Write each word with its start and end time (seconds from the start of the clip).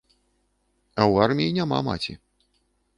А 0.99 1.05
ў 1.11 1.27
арміі 1.27 1.55
няма 1.61 1.77
маці. 1.93 2.21